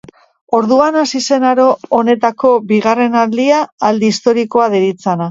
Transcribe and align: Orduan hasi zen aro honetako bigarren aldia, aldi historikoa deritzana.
Orduan 0.59 0.95
hasi 1.01 1.19
zen 1.33 1.43
aro 1.49 1.65
honetako 1.97 2.51
bigarren 2.71 3.17
aldia, 3.19 3.59
aldi 3.91 4.09
historikoa 4.15 4.65
deritzana. 4.77 5.29